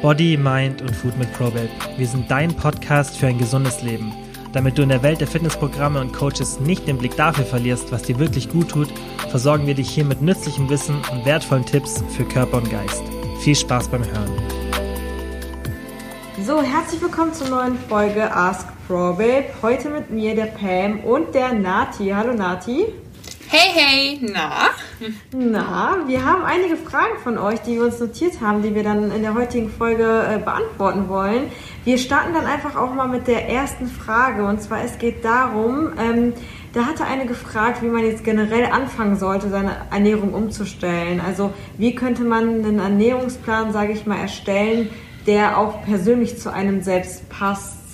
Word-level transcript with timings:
Body, 0.00 0.36
Mind 0.36 0.80
und 0.80 0.94
Food 0.94 1.18
mit 1.18 1.32
ProBabe. 1.32 1.68
Wir 1.96 2.06
sind 2.06 2.30
dein 2.30 2.54
Podcast 2.54 3.16
für 3.16 3.26
ein 3.26 3.36
gesundes 3.36 3.82
Leben. 3.82 4.12
Damit 4.52 4.78
du 4.78 4.82
in 4.82 4.90
der 4.90 5.02
Welt 5.02 5.20
der 5.20 5.26
Fitnessprogramme 5.26 6.00
und 6.00 6.12
Coaches 6.12 6.60
nicht 6.60 6.86
den 6.86 6.98
Blick 6.98 7.16
dafür 7.16 7.44
verlierst, 7.44 7.90
was 7.90 8.02
dir 8.02 8.16
wirklich 8.20 8.48
gut 8.48 8.68
tut, 8.68 8.88
versorgen 9.28 9.66
wir 9.66 9.74
dich 9.74 9.90
hier 9.90 10.04
mit 10.04 10.22
nützlichem 10.22 10.70
Wissen 10.70 11.02
und 11.10 11.24
wertvollen 11.26 11.66
Tipps 11.66 12.04
für 12.16 12.24
Körper 12.24 12.58
und 12.58 12.70
Geist. 12.70 13.02
Viel 13.40 13.56
Spaß 13.56 13.88
beim 13.88 14.04
Hören. 14.04 14.30
So, 16.46 16.62
herzlich 16.62 17.02
willkommen 17.02 17.34
zur 17.34 17.48
neuen 17.48 17.76
Folge 17.76 18.32
Ask 18.32 18.68
ProBabe. 18.86 19.46
Heute 19.62 19.90
mit 19.90 20.10
mir, 20.10 20.36
der 20.36 20.46
Pam 20.46 21.00
und 21.00 21.34
der 21.34 21.52
Nati. 21.52 22.10
Hallo 22.10 22.34
Nati. 22.34 22.86
Hey, 23.50 23.70
hey, 23.72 24.18
na? 24.20 24.68
Na, 25.32 25.96
wir 26.06 26.22
haben 26.22 26.44
einige 26.44 26.76
Fragen 26.76 27.18
von 27.24 27.38
euch, 27.38 27.60
die 27.62 27.76
wir 27.76 27.84
uns 27.84 27.98
notiert 27.98 28.42
haben, 28.42 28.60
die 28.60 28.74
wir 28.74 28.82
dann 28.82 29.10
in 29.10 29.22
der 29.22 29.32
heutigen 29.32 29.70
Folge 29.70 30.04
äh, 30.04 30.38
beantworten 30.38 31.08
wollen. 31.08 31.50
Wir 31.84 31.96
starten 31.96 32.34
dann 32.34 32.44
einfach 32.44 32.76
auch 32.76 32.92
mal 32.92 33.08
mit 33.08 33.26
der 33.26 33.48
ersten 33.48 33.86
Frage. 33.86 34.44
Und 34.44 34.60
zwar, 34.60 34.84
es 34.84 34.98
geht 34.98 35.24
darum, 35.24 35.92
ähm, 35.98 36.34
da 36.74 36.84
hatte 36.84 37.06
eine 37.06 37.24
gefragt, 37.24 37.80
wie 37.80 37.86
man 37.86 38.04
jetzt 38.04 38.22
generell 38.22 38.66
anfangen 38.66 39.16
sollte, 39.16 39.48
seine 39.48 39.76
Ernährung 39.90 40.34
umzustellen. 40.34 41.22
Also, 41.26 41.54
wie 41.78 41.94
könnte 41.94 42.24
man 42.24 42.66
einen 42.66 42.80
Ernährungsplan, 42.80 43.72
sage 43.72 43.94
ich 43.94 44.04
mal, 44.04 44.18
erstellen, 44.18 44.90
der 45.26 45.56
auch 45.56 45.82
persönlich 45.84 46.38
zu 46.38 46.52
einem 46.52 46.82
selbst 46.82 47.30
passt? 47.30 47.87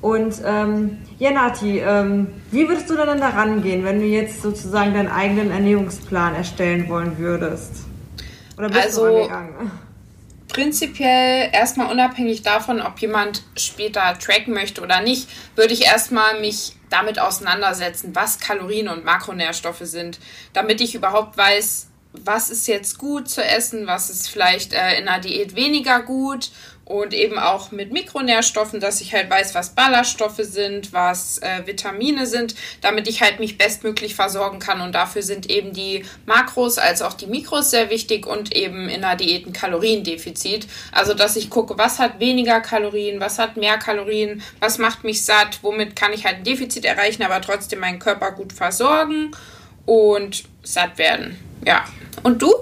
Und 0.00 0.36
ähm, 0.44 0.98
ja, 1.18 1.30
Nati, 1.30 1.78
ähm, 1.80 2.28
wie 2.50 2.66
würdest 2.66 2.88
du 2.88 2.96
dann 2.96 3.20
da 3.20 3.28
rangehen, 3.30 3.84
wenn 3.84 4.00
du 4.00 4.06
jetzt 4.06 4.40
sozusagen 4.40 4.94
deinen 4.94 5.08
eigenen 5.08 5.50
Ernährungsplan 5.50 6.34
erstellen 6.34 6.88
wollen 6.88 7.18
würdest? 7.18 7.84
Oder 8.56 8.68
bist 8.68 8.84
also, 8.84 9.06
du 9.06 9.22
rangegangen? 9.24 9.70
Prinzipiell 10.48 11.50
erstmal 11.52 11.92
unabhängig 11.92 12.42
davon, 12.42 12.80
ob 12.80 12.98
jemand 12.98 13.44
später 13.56 14.18
tracken 14.18 14.52
möchte 14.52 14.80
oder 14.80 15.00
nicht, 15.00 15.28
würde 15.54 15.72
ich 15.72 15.84
erstmal 15.84 16.40
mich 16.40 16.76
damit 16.88 17.20
auseinandersetzen, 17.20 18.14
was 18.14 18.40
Kalorien 18.40 18.88
und 18.88 19.04
Makronährstoffe 19.04 19.82
sind, 19.82 20.18
damit 20.52 20.80
ich 20.80 20.94
überhaupt 20.94 21.36
weiß, 21.36 21.86
was 22.12 22.50
ist 22.50 22.66
jetzt 22.66 22.98
gut 22.98 23.28
zu 23.28 23.44
essen, 23.44 23.86
was 23.86 24.10
ist 24.10 24.28
vielleicht 24.28 24.72
äh, 24.72 24.98
in 24.98 25.06
einer 25.06 25.20
Diät 25.20 25.54
weniger 25.54 26.02
gut 26.02 26.50
und 26.90 27.14
eben 27.14 27.38
auch 27.38 27.70
mit 27.70 27.92
Mikronährstoffen, 27.92 28.80
dass 28.80 29.00
ich 29.00 29.14
halt 29.14 29.30
weiß, 29.30 29.54
was 29.54 29.76
Ballaststoffe 29.76 30.40
sind, 30.40 30.92
was 30.92 31.38
äh, 31.38 31.64
Vitamine 31.64 32.26
sind, 32.26 32.56
damit 32.80 33.06
ich 33.06 33.22
halt 33.22 33.38
mich 33.38 33.56
bestmöglich 33.56 34.16
versorgen 34.16 34.58
kann. 34.58 34.80
Und 34.80 34.92
dafür 34.92 35.22
sind 35.22 35.48
eben 35.48 35.72
die 35.72 36.04
Makros 36.26 36.78
als 36.78 37.00
auch 37.00 37.12
die 37.12 37.28
Mikros 37.28 37.70
sehr 37.70 37.90
wichtig 37.90 38.26
und 38.26 38.56
eben 38.56 38.88
in 38.88 39.02
der 39.02 39.14
Diät 39.14 39.46
ein 39.46 39.52
Kaloriendefizit. 39.52 40.66
Also, 40.90 41.14
dass 41.14 41.36
ich 41.36 41.48
gucke, 41.48 41.78
was 41.78 42.00
hat 42.00 42.18
weniger 42.18 42.60
Kalorien, 42.60 43.20
was 43.20 43.38
hat 43.38 43.56
mehr 43.56 43.78
Kalorien, 43.78 44.42
was 44.58 44.78
macht 44.78 45.04
mich 45.04 45.24
satt, 45.24 45.60
womit 45.62 45.94
kann 45.94 46.12
ich 46.12 46.24
halt 46.24 46.38
ein 46.38 46.44
Defizit 46.44 46.84
erreichen, 46.84 47.22
aber 47.22 47.40
trotzdem 47.40 47.78
meinen 47.78 48.00
Körper 48.00 48.32
gut 48.32 48.52
versorgen 48.52 49.30
und 49.86 50.42
satt 50.64 50.98
werden. 50.98 51.38
Ja. 51.64 51.84
Und 52.24 52.42
du? 52.42 52.52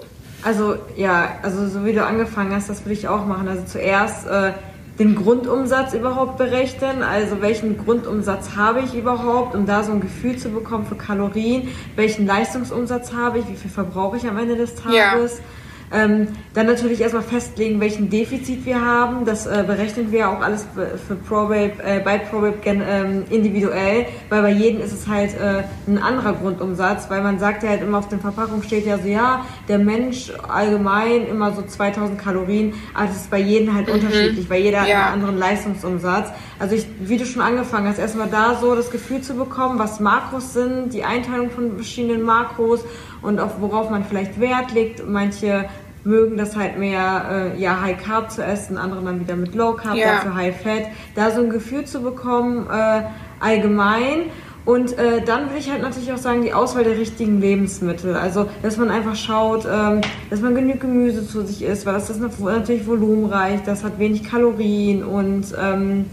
Also 0.42 0.77
ja, 0.97 1.39
also 1.42 1.69
so 1.69 1.84
wie 1.84 1.92
du 1.92 2.05
angefangen 2.05 2.55
hast, 2.55 2.69
das 2.70 2.84
würde 2.84 2.94
ich 2.94 3.08
auch 3.08 3.27
machen. 3.27 3.48
Also 3.48 3.64
zuerst 3.64 4.27
äh, 4.27 4.53
den 4.98 5.14
Grundumsatz 5.14 5.94
überhaupt 5.94 6.39
berechnen. 6.39 7.03
Also 7.03 7.41
welchen 7.41 7.78
Grundumsatz 7.78 8.56
habe 8.56 8.81
ich 8.81 8.94
überhaupt, 8.94 9.55
um 9.55 9.66
da 9.66 9.83
so 9.83 9.92
ein 9.92 10.00
Gefühl 10.00 10.36
zu 10.36 10.50
bekommen 10.50 10.86
für 10.86 10.97
Kalorien. 10.97 11.69
Welchen 11.97 12.27
Leistungsumsatz 12.27 13.12
habe 13.12 13.39
ich, 13.39 13.48
wie 13.48 13.56
viel 13.56 13.70
verbrauche 13.70 14.16
ich 14.16 14.27
am 14.28 14.39
Ende 14.39 14.56
des 14.56 14.75
Tages. 14.75 15.39
Ja. 15.39 15.44
Ähm, 15.92 16.28
dann 16.55 16.67
natürlich 16.67 17.00
erstmal 17.00 17.22
festlegen, 17.22 17.81
welchen 17.81 18.11
Defizit 18.11 18.67
wir 18.67 18.84
haben. 18.84 19.25
Das 19.25 19.47
äh, 19.47 19.64
berechnen 19.67 20.12
wir 20.12 20.28
auch 20.28 20.41
alles 20.41 20.67
für 21.06 21.14
ProBabe, 21.14 21.72
äh, 21.83 22.00
bei 22.00 22.19
ProBabe 22.19 22.58
ähm, 22.64 23.25
individuell, 23.31 24.06
weil 24.28 24.43
bei 24.43 24.50
jedem 24.50 24.81
ist 24.81 24.93
es 24.93 25.06
halt 25.09 25.31
äh, 25.34 25.62
ein 25.87 25.98
anderer 25.98 26.34
Grundumsatz, 26.34 27.09
weil 27.09 27.22
man 27.22 27.38
sagt 27.38 27.62
ja 27.62 27.71
halt 27.71 27.82
immer 27.82 27.98
auf 27.98 28.09
den 28.09 28.21
Verpackungen 28.21 28.62
steht 28.62 28.87
ja 28.87 28.98
so, 28.98 29.09
ja, 29.09 29.44
der 29.69 29.78
Mensch 29.78 30.32
allgemein 30.47 31.27
immer 31.27 31.53
so 31.53 31.62
2000 31.62 32.19
Kalorien, 32.19 32.75
aber 32.94 33.06
das 33.06 33.16
ist 33.16 33.31
bei 33.31 33.38
jedem 33.38 33.75
halt 33.75 33.88
mhm. 33.88 33.94
unterschiedlich, 33.94 34.50
weil 34.50 34.62
jeder 34.62 34.87
ja. 34.87 34.98
hat 34.98 35.12
einen 35.12 35.22
anderen 35.22 35.38
Leistungsumsatz. 35.38 36.31
Also 36.59 36.75
ich, 36.75 36.87
wie 37.00 37.16
du 37.16 37.25
schon 37.25 37.41
angefangen 37.43 37.88
hast, 37.88 37.98
erstmal 37.98 38.28
da 38.28 38.56
so 38.60 38.75
das 38.75 38.91
Gefühl 38.91 39.21
zu 39.22 39.34
bekommen, 39.34 39.78
was 39.78 40.00
Makros 40.00 40.53
sind, 40.53 40.93
die 40.93 41.04
Einteilung 41.04 41.50
von 41.50 41.77
verschiedenen 41.77 42.22
Makros 42.22 42.84
und 43.22 43.40
auf 43.40 43.60
worauf 43.60 43.90
man 43.90 44.04
vielleicht 44.04 44.40
Wert 44.40 44.72
legt. 44.72 45.06
Manche 45.08 45.66
mögen 46.04 46.36
das 46.36 46.56
halt 46.56 46.78
mehr, 46.78 47.52
äh, 47.56 47.60
ja, 47.60 47.80
High 47.80 48.02
Carb 48.02 48.30
zu 48.30 48.42
essen, 48.42 48.78
andere 48.78 49.02
dann 49.02 49.20
wieder 49.20 49.36
mit 49.36 49.54
Low 49.54 49.74
Carb, 49.74 49.96
ja. 49.96 50.14
dafür 50.14 50.34
High 50.34 50.60
Fat. 50.60 50.86
Da 51.14 51.30
so 51.30 51.42
ein 51.42 51.50
Gefühl 51.50 51.84
zu 51.84 52.00
bekommen, 52.00 52.66
äh, 52.70 53.02
allgemein. 53.40 54.30
Und 54.64 54.98
äh, 54.98 55.22
dann 55.24 55.46
würde 55.46 55.58
ich 55.60 55.70
halt 55.70 55.80
natürlich 55.80 56.12
auch 56.12 56.18
sagen, 56.18 56.42
die 56.42 56.52
Auswahl 56.52 56.84
der 56.84 56.98
richtigen 56.98 57.40
Lebensmittel. 57.40 58.14
Also, 58.14 58.46
dass 58.62 58.76
man 58.76 58.90
einfach 58.90 59.16
schaut, 59.16 59.64
ähm, 59.64 60.02
dass 60.28 60.42
man 60.42 60.54
genügend 60.54 60.82
Gemüse 60.82 61.26
zu 61.26 61.46
sich 61.46 61.62
isst, 61.62 61.86
weil 61.86 61.94
das 61.94 62.10
ist 62.10 62.20
natürlich 62.20 62.86
volumenreich, 62.86 63.62
das 63.64 63.82
hat 63.82 63.98
wenig 63.98 64.24
Kalorien 64.24 65.04
und 65.04 65.54
ähm, 65.58 66.04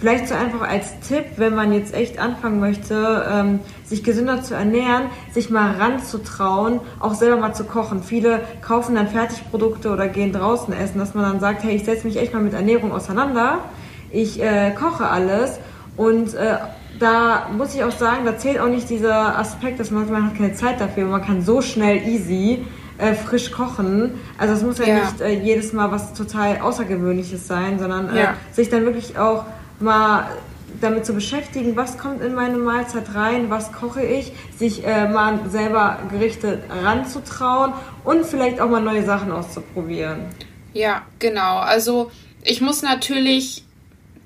Vielleicht 0.00 0.28
so 0.28 0.34
einfach 0.34 0.60
als 0.60 1.00
Tipp, 1.00 1.24
wenn 1.38 1.56
man 1.56 1.72
jetzt 1.72 1.92
echt 1.92 2.20
anfangen 2.20 2.60
möchte, 2.60 3.26
ähm, 3.28 3.58
sich 3.84 4.04
gesünder 4.04 4.42
zu 4.42 4.54
ernähren, 4.54 5.06
sich 5.32 5.50
mal 5.50 5.72
ranzutrauen, 5.72 6.80
auch 7.00 7.14
selber 7.14 7.36
mal 7.36 7.52
zu 7.52 7.64
kochen. 7.64 8.04
Viele 8.04 8.40
kaufen 8.60 8.94
dann 8.94 9.08
Fertigprodukte 9.08 9.90
oder 9.90 10.06
gehen 10.06 10.32
draußen 10.32 10.72
essen, 10.72 10.98
dass 10.98 11.14
man 11.14 11.24
dann 11.24 11.40
sagt, 11.40 11.64
hey, 11.64 11.74
ich 11.74 11.84
setze 11.84 12.06
mich 12.06 12.16
echt 12.16 12.32
mal 12.32 12.42
mit 12.42 12.54
Ernährung 12.54 12.92
auseinander, 12.92 13.58
ich 14.12 14.40
äh, 14.40 14.70
koche 14.70 15.08
alles 15.08 15.58
und 15.96 16.32
äh, 16.34 16.58
da 17.00 17.48
muss 17.56 17.74
ich 17.74 17.82
auch 17.82 17.90
sagen, 17.90 18.24
da 18.24 18.38
zählt 18.38 18.60
auch 18.60 18.68
nicht 18.68 18.88
dieser 18.88 19.36
Aspekt, 19.36 19.80
dass 19.80 19.90
man, 19.90 20.10
man 20.10 20.26
hat 20.26 20.36
keine 20.36 20.54
Zeit 20.54 20.80
dafür, 20.80 21.06
man 21.06 21.22
kann 21.22 21.42
so 21.42 21.60
schnell 21.60 22.06
easy 22.08 22.64
äh, 22.98 23.14
frisch 23.14 23.50
kochen. 23.50 24.12
Also 24.38 24.54
es 24.54 24.62
muss 24.62 24.78
ja, 24.78 24.86
ja. 24.86 24.94
nicht 24.94 25.20
äh, 25.20 25.30
jedes 25.30 25.72
Mal 25.72 25.90
was 25.90 26.14
total 26.14 26.58
Außergewöhnliches 26.58 27.46
sein, 27.46 27.78
sondern 27.78 28.14
äh, 28.14 28.20
ja. 28.20 28.34
sich 28.52 28.68
dann 28.70 28.84
wirklich 28.84 29.18
auch 29.18 29.44
mal 29.80 30.28
damit 30.80 31.06
zu 31.06 31.14
beschäftigen, 31.14 31.76
was 31.76 31.98
kommt 31.98 32.22
in 32.22 32.34
meine 32.34 32.56
Mahlzeit 32.56 33.14
rein, 33.14 33.50
was 33.50 33.72
koche 33.72 34.02
ich, 34.02 34.32
sich 34.56 34.84
äh, 34.86 35.08
mal 35.08 35.40
selber 35.48 35.98
Gerichte 36.10 36.62
ranzutrauen 36.68 37.72
und 38.04 38.26
vielleicht 38.26 38.60
auch 38.60 38.68
mal 38.68 38.80
neue 38.80 39.04
Sachen 39.04 39.32
auszuprobieren. 39.32 40.26
Ja, 40.72 41.06
genau. 41.18 41.58
Also 41.58 42.10
ich 42.44 42.60
muss 42.60 42.82
natürlich 42.82 43.64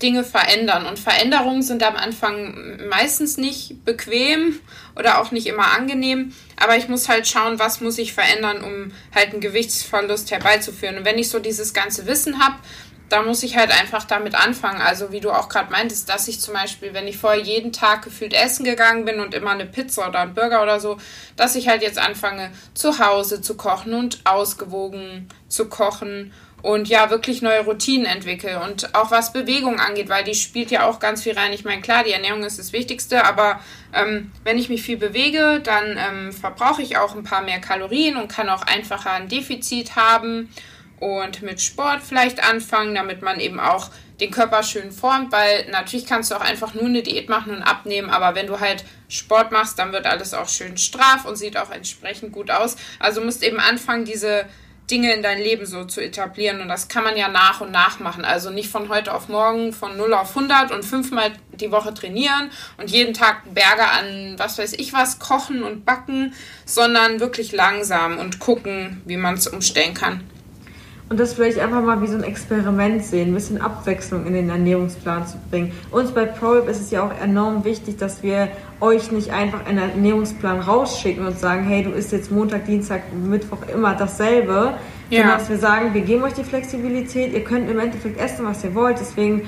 Dinge 0.02 0.24
verändern 0.24 0.86
und 0.86 0.98
Veränderungen 0.98 1.62
sind 1.62 1.82
am 1.84 1.94
Anfang 1.94 2.88
meistens 2.90 3.36
nicht 3.36 3.84
bequem 3.84 4.58
oder 4.96 5.20
auch 5.20 5.30
nicht 5.30 5.46
immer 5.46 5.72
angenehm, 5.78 6.32
aber 6.56 6.76
ich 6.76 6.88
muss 6.88 7.08
halt 7.08 7.28
schauen, 7.28 7.60
was 7.60 7.80
muss 7.80 7.98
ich 7.98 8.12
verändern, 8.12 8.62
um 8.64 8.92
halt 9.14 9.32
einen 9.32 9.40
Gewichtsverlust 9.40 10.32
herbeizuführen. 10.32 10.98
Und 10.98 11.04
wenn 11.04 11.18
ich 11.18 11.28
so 11.28 11.38
dieses 11.38 11.72
ganze 11.72 12.06
Wissen 12.06 12.40
habe, 12.40 12.56
da 13.12 13.20
muss 13.22 13.42
ich 13.42 13.58
halt 13.58 13.70
einfach 13.78 14.04
damit 14.04 14.34
anfangen. 14.34 14.80
Also 14.80 15.12
wie 15.12 15.20
du 15.20 15.30
auch 15.30 15.50
gerade 15.50 15.70
meintest, 15.70 16.08
dass 16.08 16.28
ich 16.28 16.40
zum 16.40 16.54
Beispiel, 16.54 16.94
wenn 16.94 17.06
ich 17.06 17.18
vorher 17.18 17.42
jeden 17.42 17.70
Tag 17.70 18.02
gefühlt 18.02 18.32
essen 18.32 18.64
gegangen 18.64 19.04
bin 19.04 19.20
und 19.20 19.34
immer 19.34 19.50
eine 19.50 19.66
Pizza 19.66 20.08
oder 20.08 20.20
einen 20.20 20.32
Burger 20.32 20.62
oder 20.62 20.80
so, 20.80 20.96
dass 21.36 21.54
ich 21.54 21.68
halt 21.68 21.82
jetzt 21.82 21.98
anfange, 21.98 22.50
zu 22.72 22.98
Hause 22.98 23.42
zu 23.42 23.54
kochen 23.54 23.92
und 23.92 24.22
ausgewogen 24.24 25.28
zu 25.48 25.68
kochen 25.68 26.32
und 26.62 26.88
ja, 26.88 27.10
wirklich 27.10 27.42
neue 27.42 27.64
Routinen 27.64 28.06
entwickle. 28.06 28.62
Und 28.62 28.94
auch 28.94 29.10
was 29.10 29.34
Bewegung 29.34 29.78
angeht, 29.78 30.08
weil 30.08 30.24
die 30.24 30.34
spielt 30.34 30.70
ja 30.70 30.88
auch 30.88 30.98
ganz 30.98 31.22
viel 31.22 31.36
rein. 31.36 31.52
Ich 31.52 31.64
meine, 31.64 31.82
klar, 31.82 32.04
die 32.04 32.12
Ernährung 32.12 32.44
ist 32.44 32.58
das 32.58 32.72
Wichtigste, 32.72 33.26
aber 33.26 33.60
ähm, 33.92 34.30
wenn 34.44 34.56
ich 34.56 34.70
mich 34.70 34.82
viel 34.82 34.96
bewege, 34.96 35.60
dann 35.62 35.98
ähm, 35.98 36.32
verbrauche 36.32 36.80
ich 36.80 36.96
auch 36.96 37.14
ein 37.14 37.24
paar 37.24 37.42
mehr 37.42 37.60
Kalorien 37.60 38.16
und 38.16 38.28
kann 38.28 38.48
auch 38.48 38.62
einfacher 38.62 39.12
ein 39.12 39.28
Defizit 39.28 39.96
haben 39.96 40.48
und 41.02 41.42
mit 41.42 41.60
Sport 41.60 42.00
vielleicht 42.00 42.48
anfangen, 42.48 42.94
damit 42.94 43.22
man 43.22 43.40
eben 43.40 43.58
auch 43.58 43.90
den 44.20 44.30
Körper 44.30 44.62
schön 44.62 44.92
formt, 44.92 45.32
weil 45.32 45.68
natürlich 45.68 46.06
kannst 46.06 46.30
du 46.30 46.36
auch 46.36 46.40
einfach 46.40 46.74
nur 46.74 46.84
eine 46.84 47.02
Diät 47.02 47.28
machen 47.28 47.52
und 47.52 47.62
abnehmen, 47.62 48.08
aber 48.08 48.36
wenn 48.36 48.46
du 48.46 48.60
halt 48.60 48.84
Sport 49.08 49.50
machst, 49.50 49.80
dann 49.80 49.92
wird 49.92 50.06
alles 50.06 50.32
auch 50.32 50.48
schön 50.48 50.76
straff 50.76 51.24
und 51.24 51.34
sieht 51.34 51.56
auch 51.56 51.72
entsprechend 51.72 52.30
gut 52.30 52.52
aus. 52.52 52.76
Also 53.00 53.20
musst 53.20 53.42
eben 53.42 53.58
anfangen, 53.58 54.04
diese 54.04 54.44
Dinge 54.92 55.12
in 55.12 55.24
dein 55.24 55.38
Leben 55.38 55.66
so 55.66 55.84
zu 55.84 56.00
etablieren 56.00 56.60
und 56.60 56.68
das 56.68 56.86
kann 56.86 57.02
man 57.02 57.16
ja 57.16 57.26
nach 57.26 57.60
und 57.60 57.72
nach 57.72 57.98
machen. 57.98 58.24
Also 58.24 58.50
nicht 58.50 58.70
von 58.70 58.88
heute 58.88 59.12
auf 59.12 59.28
morgen 59.28 59.72
von 59.72 59.96
0 59.96 60.14
auf 60.14 60.36
100 60.36 60.70
und 60.70 60.84
fünfmal 60.84 61.32
die 61.52 61.72
Woche 61.72 61.94
trainieren 61.94 62.50
und 62.78 62.92
jeden 62.92 63.12
Tag 63.12 63.42
Berge 63.52 63.88
an 63.90 64.36
was 64.38 64.56
weiß 64.56 64.74
ich 64.74 64.92
was 64.92 65.18
kochen 65.18 65.64
und 65.64 65.84
backen, 65.84 66.32
sondern 66.64 67.18
wirklich 67.18 67.50
langsam 67.50 68.18
und 68.18 68.38
gucken, 68.38 69.02
wie 69.04 69.16
man 69.16 69.34
es 69.34 69.48
umstellen 69.48 69.94
kann 69.94 70.20
und 71.12 71.20
das 71.20 71.34
vielleicht 71.34 71.58
einfach 71.58 71.82
mal 71.82 72.00
wie 72.00 72.06
so 72.06 72.16
ein 72.16 72.24
Experiment 72.24 73.04
sehen, 73.04 73.28
ein 73.28 73.34
bisschen 73.34 73.60
Abwechslung 73.60 74.24
in 74.24 74.32
den 74.32 74.48
Ernährungsplan 74.48 75.26
zu 75.26 75.36
bringen. 75.50 75.70
Uns 75.90 76.10
bei 76.10 76.24
ProRib 76.24 76.66
ist 76.70 76.80
es 76.80 76.90
ja 76.90 77.04
auch 77.06 77.12
enorm 77.22 77.66
wichtig, 77.66 77.98
dass 77.98 78.22
wir 78.22 78.48
euch 78.80 79.12
nicht 79.12 79.30
einfach 79.30 79.66
einen 79.66 79.90
Ernährungsplan 79.90 80.60
rausschicken 80.60 81.26
und 81.26 81.38
sagen, 81.38 81.64
hey, 81.64 81.82
du 81.82 81.90
isst 81.90 82.12
jetzt 82.12 82.32
Montag, 82.32 82.64
Dienstag, 82.64 83.02
Mittwoch 83.12 83.58
immer 83.70 83.94
dasselbe, 83.94 84.72
ja. 85.10 85.20
sondern 85.20 85.38
dass 85.38 85.50
wir 85.50 85.58
sagen, 85.58 85.92
wir 85.92 86.00
geben 86.00 86.22
euch 86.22 86.32
die 86.32 86.44
Flexibilität, 86.44 87.34
ihr 87.34 87.44
könnt 87.44 87.70
im 87.70 87.78
Endeffekt 87.78 88.18
essen, 88.18 88.46
was 88.46 88.64
ihr 88.64 88.74
wollt. 88.74 88.98
Deswegen 88.98 89.42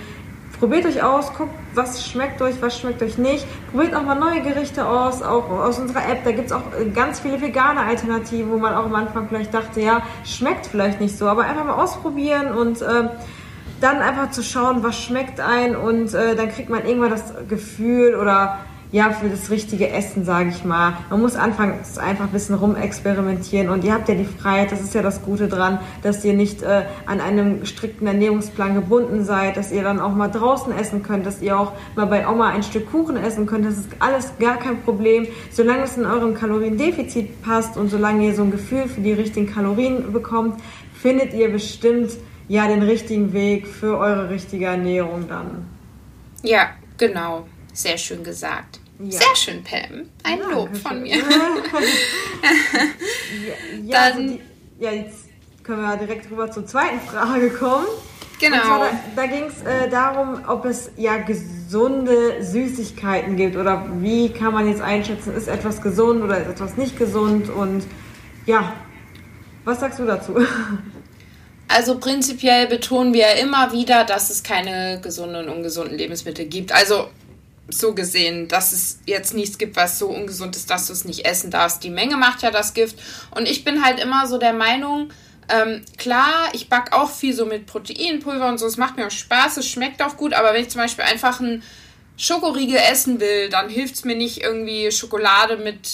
probiert 0.64 0.86
euch 0.86 1.02
aus, 1.02 1.30
guckt, 1.34 1.52
was 1.74 2.08
schmeckt 2.08 2.40
euch, 2.40 2.54
was 2.62 2.80
schmeckt 2.80 3.02
euch 3.02 3.18
nicht. 3.18 3.46
Probiert 3.70 3.94
auch 3.94 4.02
mal 4.02 4.14
neue 4.14 4.40
Gerichte 4.40 4.88
aus, 4.88 5.20
auch 5.20 5.50
aus 5.50 5.78
unserer 5.78 6.08
App. 6.08 6.24
Da 6.24 6.32
gibt 6.32 6.46
es 6.46 6.52
auch 6.52 6.62
ganz 6.94 7.20
viele 7.20 7.38
vegane 7.42 7.80
Alternativen, 7.80 8.50
wo 8.50 8.56
man 8.56 8.72
auch 8.72 8.86
am 8.86 8.94
Anfang 8.94 9.28
vielleicht 9.28 9.52
dachte, 9.52 9.82
ja, 9.82 10.00
schmeckt 10.24 10.66
vielleicht 10.66 11.02
nicht 11.02 11.18
so, 11.18 11.28
aber 11.28 11.42
einfach 11.42 11.66
mal 11.66 11.74
ausprobieren 11.74 12.54
und 12.54 12.80
äh, 12.80 13.10
dann 13.82 13.98
einfach 13.98 14.30
zu 14.30 14.42
schauen, 14.42 14.82
was 14.82 14.98
schmeckt 14.98 15.38
ein 15.38 15.76
und 15.76 16.14
äh, 16.14 16.34
dann 16.34 16.48
kriegt 16.48 16.70
man 16.70 16.86
irgendwann 16.86 17.10
das 17.10 17.34
Gefühl 17.46 18.14
oder 18.14 18.60
ja, 18.94 19.10
für 19.10 19.28
das 19.28 19.50
richtige 19.50 19.90
Essen, 19.90 20.24
sage 20.24 20.50
ich 20.50 20.64
mal. 20.64 20.96
Man 21.10 21.20
muss 21.20 21.34
anfangen, 21.34 21.80
einfach 21.98 22.26
ein 22.26 22.30
bisschen 22.30 22.54
rumexperimentieren 22.54 23.68
und 23.68 23.82
ihr 23.82 23.92
habt 23.92 24.08
ja 24.08 24.14
die 24.14 24.24
Freiheit, 24.24 24.70
das 24.70 24.82
ist 24.82 24.94
ja 24.94 25.02
das 25.02 25.22
Gute 25.22 25.48
dran, 25.48 25.80
dass 26.04 26.24
ihr 26.24 26.32
nicht 26.32 26.62
äh, 26.62 26.84
an 27.04 27.20
einem 27.20 27.66
strikten 27.66 28.06
Ernährungsplan 28.06 28.76
gebunden 28.76 29.24
seid, 29.24 29.56
dass 29.56 29.72
ihr 29.72 29.82
dann 29.82 29.98
auch 29.98 30.14
mal 30.14 30.28
draußen 30.28 30.72
essen 30.72 31.02
könnt, 31.02 31.26
dass 31.26 31.42
ihr 31.42 31.58
auch 31.58 31.72
mal 31.96 32.06
bei 32.06 32.28
Oma 32.28 32.50
ein 32.50 32.62
Stück 32.62 32.88
Kuchen 32.92 33.16
essen 33.16 33.46
könnt. 33.46 33.66
Das 33.66 33.78
ist 33.78 33.88
alles 33.98 34.30
gar 34.38 34.58
kein 34.58 34.80
Problem, 34.82 35.26
solange 35.50 35.82
es 35.82 35.96
in 35.96 36.06
eurem 36.06 36.34
Kaloriendefizit 36.34 37.42
passt 37.42 37.76
und 37.76 37.88
solange 37.88 38.24
ihr 38.24 38.34
so 38.36 38.44
ein 38.44 38.52
Gefühl 38.52 38.86
für 38.86 39.00
die 39.00 39.12
richtigen 39.12 39.52
Kalorien 39.52 40.12
bekommt, 40.12 40.60
findet 40.94 41.34
ihr 41.34 41.50
bestimmt 41.50 42.12
ja 42.46 42.68
den 42.68 42.82
richtigen 42.82 43.32
Weg 43.32 43.66
für 43.66 43.98
eure 43.98 44.30
richtige 44.30 44.66
Ernährung 44.66 45.26
dann. 45.28 45.66
Ja, 46.44 46.68
genau. 46.96 47.44
Sehr 47.72 47.98
schön 47.98 48.22
gesagt. 48.22 48.83
Ja. 48.98 49.10
Sehr 49.10 49.36
schön, 49.36 49.64
Pam. 49.64 50.08
Ein 50.22 50.38
ja, 50.38 50.50
Lob 50.50 50.76
von 50.76 51.02
mir. 51.02 51.16
ja, 53.84 54.02
also 54.02 54.02
Dann, 54.02 54.02
also 54.02 54.20
die, 54.20 54.40
ja, 54.78 54.92
jetzt 54.92 55.24
können 55.64 55.82
wir 55.82 55.96
direkt 55.96 56.30
rüber 56.30 56.50
zur 56.50 56.66
zweiten 56.66 57.00
Frage 57.00 57.50
kommen. 57.50 57.86
Genau. 58.38 58.62
Zwar, 58.62 58.78
da, 58.78 58.90
da 59.16 59.26
ging 59.26 59.44
es 59.44 59.62
äh, 59.62 59.88
darum, 59.88 60.40
ob 60.46 60.64
es 60.64 60.90
ja 60.96 61.16
gesunde 61.16 62.42
Süßigkeiten 62.42 63.36
gibt 63.36 63.56
oder 63.56 63.86
wie 64.00 64.30
kann 64.30 64.52
man 64.52 64.68
jetzt 64.68 64.82
einschätzen, 64.82 65.34
ist 65.34 65.48
etwas 65.48 65.80
gesund 65.80 66.22
oder 66.22 66.38
ist 66.38 66.48
etwas 66.48 66.76
nicht 66.76 66.98
gesund 66.98 67.48
und 67.48 67.84
ja, 68.46 68.74
was 69.64 69.80
sagst 69.80 69.98
du 69.98 70.04
dazu? 70.04 70.34
Also 71.66 71.98
prinzipiell 71.98 72.68
betonen 72.68 73.14
wir 73.14 73.22
ja 73.22 73.32
immer 73.42 73.72
wieder, 73.72 74.04
dass 74.04 74.28
es 74.28 74.42
keine 74.42 75.00
gesunden 75.00 75.46
und 75.46 75.48
ungesunden 75.48 75.96
Lebensmittel 75.96 76.44
gibt. 76.44 76.72
Also 76.72 77.08
so 77.68 77.94
gesehen, 77.94 78.48
dass 78.48 78.72
es 78.72 78.98
jetzt 79.06 79.34
nichts 79.34 79.58
gibt, 79.58 79.76
was 79.76 79.98
so 79.98 80.08
ungesund 80.08 80.54
ist, 80.56 80.70
dass 80.70 80.86
du 80.86 80.92
es 80.92 81.04
nicht 81.04 81.24
essen 81.24 81.50
darfst. 81.50 81.82
Die 81.82 81.90
Menge 81.90 82.16
macht 82.16 82.42
ja 82.42 82.50
das 82.50 82.74
Gift. 82.74 82.96
Und 83.30 83.48
ich 83.48 83.64
bin 83.64 83.84
halt 83.84 83.98
immer 84.00 84.26
so 84.26 84.38
der 84.38 84.52
Meinung, 84.52 85.10
ähm, 85.48 85.82
klar, 85.98 86.48
ich 86.52 86.68
back 86.68 86.92
auch 86.92 87.10
viel 87.10 87.34
so 87.34 87.46
mit 87.46 87.66
Proteinpulver 87.66 88.48
und 88.48 88.58
so, 88.58 88.66
es 88.66 88.76
macht 88.76 88.96
mir 88.96 89.06
auch 89.06 89.10
Spaß, 89.10 89.58
es 89.58 89.68
schmeckt 89.68 90.02
auch 90.02 90.16
gut, 90.16 90.32
aber 90.32 90.54
wenn 90.54 90.62
ich 90.62 90.70
zum 90.70 90.80
Beispiel 90.80 91.04
einfach 91.04 91.40
ein 91.40 91.62
Schokoriegel 92.16 92.76
essen 92.76 93.20
will, 93.20 93.50
dann 93.50 93.68
hilft 93.68 93.94
es 93.94 94.04
mir 94.04 94.16
nicht 94.16 94.42
irgendwie 94.42 94.90
Schokolade 94.90 95.56
mit 95.56 95.88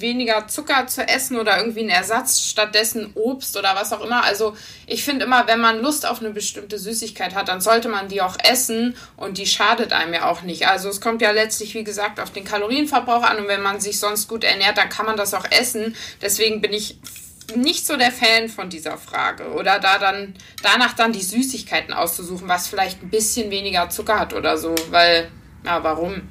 weniger 0.00 0.48
Zucker 0.48 0.86
zu 0.86 1.06
essen 1.06 1.38
oder 1.38 1.58
irgendwie 1.58 1.80
einen 1.80 1.90
Ersatz, 1.90 2.40
stattdessen 2.40 3.12
Obst 3.14 3.56
oder 3.56 3.74
was 3.74 3.92
auch 3.92 4.04
immer. 4.04 4.24
Also 4.24 4.56
ich 4.86 5.04
finde 5.04 5.24
immer, 5.24 5.46
wenn 5.46 5.60
man 5.60 5.80
Lust 5.80 6.06
auf 6.06 6.20
eine 6.20 6.30
bestimmte 6.30 6.78
Süßigkeit 6.78 7.34
hat, 7.34 7.48
dann 7.48 7.60
sollte 7.60 7.88
man 7.88 8.08
die 8.08 8.22
auch 8.22 8.36
essen 8.42 8.96
und 9.16 9.38
die 9.38 9.46
schadet 9.46 9.92
einem 9.92 10.14
ja 10.14 10.30
auch 10.30 10.42
nicht. 10.42 10.68
Also 10.68 10.88
es 10.88 11.00
kommt 11.00 11.22
ja 11.22 11.30
letztlich, 11.30 11.74
wie 11.74 11.84
gesagt, 11.84 12.20
auf 12.20 12.32
den 12.32 12.44
Kalorienverbrauch 12.44 13.22
an 13.22 13.38
und 13.38 13.48
wenn 13.48 13.62
man 13.62 13.80
sich 13.80 13.98
sonst 13.98 14.28
gut 14.28 14.44
ernährt, 14.44 14.78
dann 14.78 14.88
kann 14.88 15.06
man 15.06 15.16
das 15.16 15.34
auch 15.34 15.44
essen. 15.50 15.96
Deswegen 16.20 16.60
bin 16.60 16.72
ich 16.72 16.98
nicht 17.56 17.86
so 17.86 17.96
der 17.96 18.12
Fan 18.12 18.48
von 18.48 18.68
dieser 18.68 18.98
Frage. 18.98 19.52
Oder 19.52 19.78
da 19.78 19.98
dann, 19.98 20.34
danach 20.62 20.94
dann 20.94 21.12
die 21.12 21.22
Süßigkeiten 21.22 21.94
auszusuchen, 21.94 22.48
was 22.48 22.68
vielleicht 22.68 23.02
ein 23.02 23.10
bisschen 23.10 23.50
weniger 23.50 23.88
Zucker 23.88 24.18
hat 24.18 24.34
oder 24.34 24.58
so, 24.58 24.74
weil, 24.90 25.30
ja, 25.64 25.82
warum? 25.82 26.22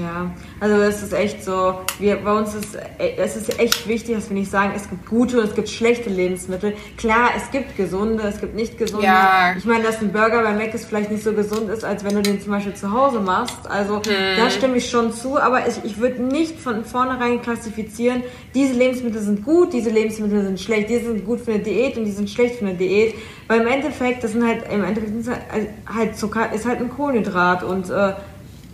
Ja, 0.00 0.30
also 0.58 0.76
es 0.82 1.02
ist 1.02 1.12
echt 1.12 1.44
so, 1.44 1.80
wir, 1.98 2.16
bei 2.16 2.32
uns 2.32 2.54
ist 2.54 2.78
es 2.98 3.36
ist 3.36 3.58
echt 3.58 3.86
wichtig, 3.86 4.14
dass 4.14 4.30
wir 4.30 4.36
nicht 4.36 4.50
sagen, 4.50 4.72
es 4.74 4.88
gibt 4.88 5.06
gute 5.06 5.38
und 5.38 5.48
es 5.48 5.54
gibt 5.54 5.68
schlechte 5.68 6.08
Lebensmittel. 6.08 6.74
Klar, 6.96 7.30
es 7.36 7.50
gibt 7.50 7.76
gesunde, 7.76 8.22
es 8.22 8.40
gibt 8.40 8.54
nicht 8.54 8.78
gesunde. 8.78 9.04
Ja. 9.04 9.54
Ich 9.56 9.66
meine, 9.66 9.84
dass 9.84 10.00
ein 10.00 10.10
Burger 10.10 10.42
bei 10.42 10.52
Mac 10.52 10.72
ist 10.72 10.86
vielleicht 10.86 11.10
nicht 11.10 11.22
so 11.22 11.34
gesund 11.34 11.68
ist, 11.68 11.84
als 11.84 12.04
wenn 12.04 12.14
du 12.14 12.22
den 12.22 12.40
zum 12.40 12.52
Beispiel 12.52 12.74
zu 12.74 12.90
Hause 12.90 13.20
machst. 13.20 13.68
Also 13.68 13.96
hm. 13.96 14.36
da 14.38 14.48
stimme 14.48 14.76
ich 14.78 14.88
schon 14.88 15.12
zu, 15.12 15.38
aber 15.38 15.68
ich, 15.68 15.84
ich 15.84 15.98
würde 15.98 16.22
nicht 16.22 16.58
von 16.58 16.84
vornherein 16.84 17.42
klassifizieren, 17.42 18.22
diese 18.54 18.72
Lebensmittel 18.72 19.20
sind 19.20 19.44
gut, 19.44 19.74
diese 19.74 19.90
Lebensmittel 19.90 20.42
sind 20.42 20.58
schlecht, 20.58 20.88
die 20.88 20.98
sind 20.98 21.24
gut 21.26 21.40
für 21.40 21.52
eine 21.52 21.62
Diät 21.62 21.98
und 21.98 22.06
die 22.06 22.12
sind 22.12 22.30
schlecht 22.30 22.56
für 22.56 22.66
eine 22.66 22.74
Diät. 22.74 23.14
Weil 23.48 23.60
im 23.60 23.66
Endeffekt, 23.66 24.24
das 24.24 24.32
sind 24.32 24.46
halt, 24.46 24.64
im 24.72 24.84
Endeffekt 24.84 25.14
ist 25.14 25.28
halt, 25.28 25.68
halt 25.94 26.16
Zucker, 26.16 26.52
ist 26.52 26.66
halt 26.66 26.80
ein 26.80 26.88
Kohlenhydrat 26.88 27.62
und 27.62 27.90
äh, 27.90 28.14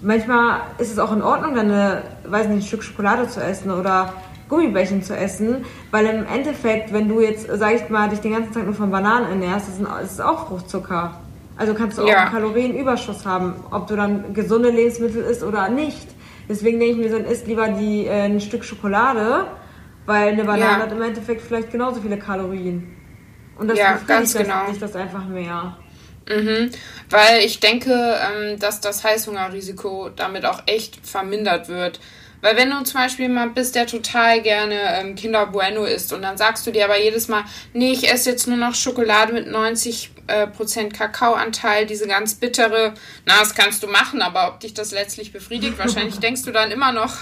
manchmal 0.02 0.60
ist 0.78 0.92
es 0.92 0.98
auch 0.98 1.12
in 1.12 1.22
Ordnung, 1.22 1.54
dann 1.54 1.70
eine, 1.70 2.02
weiß 2.24 2.48
nicht, 2.48 2.58
ein 2.58 2.66
Stück 2.66 2.82
Schokolade 2.82 3.28
zu 3.28 3.40
essen 3.42 3.70
oder 3.70 4.12
Gummibärchen 4.48 5.02
zu 5.02 5.16
essen, 5.16 5.64
weil 5.90 6.06
im 6.06 6.26
Endeffekt, 6.26 6.92
wenn 6.92 7.08
du 7.08 7.20
jetzt, 7.20 7.46
sag 7.52 7.74
ich 7.74 7.88
mal, 7.90 8.08
dich 8.08 8.20
den 8.20 8.32
ganzen 8.32 8.52
Tag 8.52 8.64
nur 8.64 8.74
von 8.74 8.90
Bananen 8.90 9.28
ernährst, 9.28 9.68
ist 9.68 9.80
es 9.80 10.20
auch 10.20 10.48
Fruchtzucker. 10.48 11.20
Also 11.56 11.74
kannst 11.74 11.98
du 11.98 12.02
auch 12.02 12.08
ja. 12.08 12.22
einen 12.22 12.30
Kalorienüberschuss 12.30 13.26
haben, 13.26 13.54
ob 13.70 13.88
du 13.88 13.96
dann 13.96 14.32
gesunde 14.32 14.70
Lebensmittel 14.70 15.22
isst 15.22 15.42
oder 15.42 15.68
nicht. 15.68 16.06
Deswegen 16.48 16.78
denke 16.78 16.94
ich 16.94 17.10
mir, 17.10 17.18
dann 17.18 17.30
isst 17.30 17.46
lieber 17.46 17.68
die, 17.68 18.06
äh, 18.06 18.22
ein 18.22 18.40
Stück 18.40 18.64
Schokolade, 18.64 19.46
weil 20.06 20.28
eine 20.28 20.44
Banane 20.44 20.60
ja. 20.60 20.78
hat 20.78 20.92
im 20.92 21.02
Endeffekt 21.02 21.42
vielleicht 21.42 21.70
genauso 21.70 22.00
viele 22.00 22.16
Kalorien. 22.16 22.94
Und 23.58 23.68
das 23.68 23.78
ja, 23.78 23.98
ganz 24.06 24.34
genau. 24.34 24.62
das 24.78 24.94
einfach 24.94 25.26
mehr. 25.26 25.76
Mhm, 26.28 26.70
weil 27.10 27.44
ich 27.44 27.60
denke, 27.60 27.92
ähm, 27.92 28.58
dass 28.58 28.80
das 28.80 29.02
Heißhungerrisiko 29.02 30.10
damit 30.10 30.44
auch 30.44 30.62
echt 30.66 31.06
vermindert 31.06 31.68
wird. 31.68 32.00
Weil 32.40 32.56
wenn 32.56 32.70
du 32.70 32.82
zum 32.84 33.00
Beispiel 33.00 33.26
jemand 33.26 33.54
bist, 33.54 33.74
der 33.74 33.86
total 33.86 34.42
gerne 34.42 34.76
ähm, 35.00 35.16
Kinder 35.16 35.46
Bueno 35.46 35.84
isst 35.84 36.12
und 36.12 36.22
dann 36.22 36.36
sagst 36.36 36.66
du 36.66 36.70
dir 36.70 36.84
aber 36.84 37.00
jedes 37.00 37.26
Mal, 37.26 37.44
nee, 37.72 37.92
ich 37.92 38.10
esse 38.12 38.30
jetzt 38.30 38.46
nur 38.46 38.56
noch 38.56 38.74
Schokolade 38.74 39.32
mit 39.32 39.48
90% 39.48 40.08
äh, 40.28 40.46
Prozent 40.46 40.94
Kakaoanteil, 40.94 41.86
diese 41.86 42.06
ganz 42.06 42.34
bittere, 42.34 42.94
na, 43.26 43.38
das 43.40 43.54
kannst 43.54 43.82
du 43.82 43.88
machen, 43.88 44.22
aber 44.22 44.48
ob 44.48 44.60
dich 44.60 44.74
das 44.74 44.92
letztlich 44.92 45.32
befriedigt, 45.32 45.78
wahrscheinlich 45.78 46.18
denkst 46.20 46.42
du 46.42 46.52
dann 46.52 46.70
immer 46.70 46.92
noch 46.92 47.16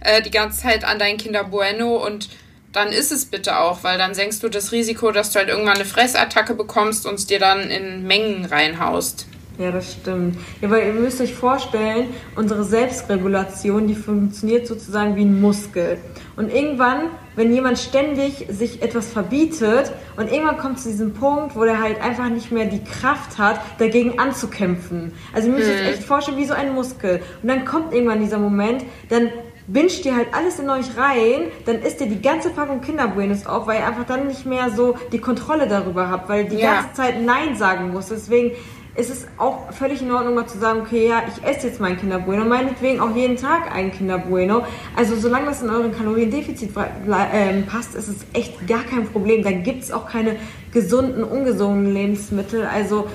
äh, 0.00 0.22
die 0.22 0.30
ganze 0.30 0.60
Zeit 0.62 0.84
an 0.84 0.98
dein 0.98 1.16
Kinder 1.16 1.44
Bueno 1.44 1.96
und 1.96 2.28
dann 2.72 2.88
ist 2.88 3.12
es 3.12 3.26
bitte 3.26 3.58
auch, 3.58 3.84
weil 3.84 3.98
dann 3.98 4.14
senkst 4.14 4.42
du 4.42 4.48
das 4.48 4.72
Risiko, 4.72 5.12
dass 5.12 5.30
du 5.30 5.38
halt 5.38 5.48
irgendwann 5.48 5.76
eine 5.76 5.84
Fressattacke 5.84 6.54
bekommst 6.54 7.06
und 7.06 7.14
es 7.14 7.26
dir 7.26 7.38
dann 7.38 7.70
in 7.70 8.06
Mengen 8.06 8.46
reinhaust. 8.46 9.26
Ja, 9.58 9.70
das 9.70 9.92
stimmt. 9.92 10.38
Ja, 10.62 10.70
weil 10.70 10.86
ihr 10.86 10.92
müsst 10.94 11.20
euch 11.20 11.34
vorstellen, 11.34 12.08
unsere 12.36 12.64
Selbstregulation, 12.64 13.86
die 13.86 13.94
funktioniert 13.94 14.66
sozusagen 14.66 15.14
wie 15.14 15.24
ein 15.24 15.40
Muskel. 15.40 15.98
Und 16.36 16.50
irgendwann, 16.52 17.10
wenn 17.36 17.52
jemand 17.52 17.78
ständig 17.78 18.46
sich 18.48 18.82
etwas 18.82 19.12
verbietet 19.12 19.92
und 20.16 20.32
irgendwann 20.32 20.56
kommt 20.56 20.80
zu 20.80 20.88
diesem 20.88 21.12
Punkt, 21.12 21.54
wo 21.54 21.64
der 21.64 21.82
halt 21.82 22.00
einfach 22.00 22.30
nicht 22.30 22.50
mehr 22.50 22.64
die 22.64 22.82
Kraft 22.82 23.36
hat, 23.36 23.60
dagegen 23.78 24.18
anzukämpfen. 24.18 25.12
Also 25.34 25.48
ihr 25.48 25.54
müsst 25.54 25.68
euch 25.68 25.80
hm. 25.80 25.86
echt 25.86 26.02
vorstellen, 26.02 26.38
wie 26.38 26.46
so 26.46 26.54
ein 26.54 26.74
Muskel. 26.74 27.20
Und 27.42 27.48
dann 27.48 27.66
kommt 27.66 27.92
irgendwann 27.92 28.20
dieser 28.20 28.38
Moment, 28.38 28.84
dann 29.10 29.30
binscht 29.66 30.04
ihr 30.04 30.16
halt 30.16 30.28
alles 30.34 30.58
in 30.58 30.68
euch 30.68 30.96
rein, 30.96 31.50
dann 31.66 31.80
isst 31.80 32.00
ihr 32.00 32.08
die 32.08 32.20
ganze 32.20 32.50
Packung 32.50 32.80
Kinderbuenos 32.80 33.46
auf, 33.46 33.66
weil 33.66 33.80
ihr 33.80 33.86
einfach 33.86 34.06
dann 34.06 34.26
nicht 34.26 34.46
mehr 34.46 34.70
so 34.70 34.96
die 35.12 35.18
Kontrolle 35.18 35.68
darüber 35.68 36.10
habt, 36.10 36.28
weil 36.28 36.46
die 36.46 36.56
ja. 36.56 36.74
ganze 36.74 36.94
Zeit 36.94 37.22
Nein 37.22 37.56
sagen 37.56 37.92
muss. 37.92 38.08
Deswegen 38.08 38.52
ist 38.94 39.10
es 39.10 39.26
auch 39.38 39.72
völlig 39.72 40.02
in 40.02 40.10
Ordnung, 40.10 40.34
mal 40.34 40.46
zu 40.46 40.58
sagen, 40.58 40.80
okay, 40.82 41.08
ja, 41.08 41.22
ich 41.26 41.42
esse 41.48 41.68
jetzt 41.68 41.80
mein 41.80 41.96
Kinderbueno, 41.96 42.44
meinetwegen 42.44 43.00
auch 43.00 43.14
jeden 43.16 43.36
Tag 43.36 43.74
ein 43.74 43.90
Kinderbueno. 43.90 44.64
Also 44.96 45.16
solange 45.16 45.46
das 45.46 45.62
in 45.62 45.70
euren 45.70 45.92
Kaloriendefizit 45.92 46.70
äh, 46.76 47.62
passt, 47.62 47.94
ist 47.94 48.08
es 48.08 48.16
echt 48.34 48.66
gar 48.66 48.82
kein 48.82 49.06
Problem. 49.08 49.42
Da 49.42 49.50
gibt 49.50 49.84
es 49.84 49.92
auch 49.92 50.06
keine 50.06 50.36
gesunden, 50.72 51.24
ungesunden 51.24 51.94
Lebensmittel. 51.94 52.66
Also 52.66 53.06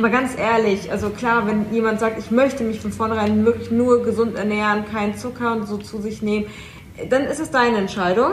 mal 0.00 0.10
ganz 0.10 0.36
ehrlich, 0.36 0.90
also 0.90 1.10
klar, 1.10 1.46
wenn 1.46 1.72
jemand 1.72 2.00
sagt, 2.00 2.18
ich 2.18 2.30
möchte 2.30 2.64
mich 2.64 2.80
von 2.80 2.92
vornherein 2.92 3.44
wirklich 3.44 3.70
nur 3.70 4.02
gesund 4.02 4.36
ernähren, 4.36 4.84
keinen 4.90 5.16
Zucker 5.16 5.52
und 5.52 5.66
so 5.66 5.78
zu 5.78 6.00
sich 6.00 6.22
nehmen, 6.22 6.46
dann 7.10 7.24
ist 7.24 7.40
es 7.40 7.50
deine 7.50 7.78
Entscheidung. 7.78 8.32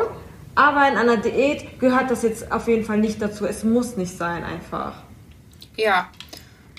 Aber 0.56 0.88
in 0.88 0.98
einer 0.98 1.18
Diät 1.18 1.80
gehört 1.80 2.10
das 2.10 2.24
jetzt 2.24 2.52
auf 2.52 2.68
jeden 2.68 2.86
Fall 2.86 2.98
nicht 2.98 3.22
dazu. 3.22 3.46
Es 3.46 3.64
muss 3.64 3.98
nicht 3.98 4.18
sein, 4.18 4.44
einfach. 4.44 4.94
Ja, 5.76 6.08